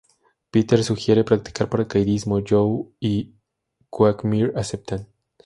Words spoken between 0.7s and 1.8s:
sugiere practicar